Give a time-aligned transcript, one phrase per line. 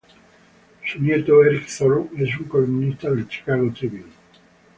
[0.83, 4.09] Su nieto, Eric Zorn, es un columnista del Chicago Tribune